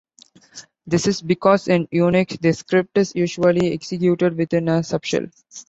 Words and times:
This 0.87 1.05
is 1.05 1.21
because 1.21 1.67
in 1.67 1.85
Unix, 1.89 2.41
the 2.41 2.53
script 2.53 2.97
is 2.97 3.13
usually 3.13 3.71
executed 3.71 4.35
within 4.35 4.67
a 4.67 4.79
subshell. 4.79 5.31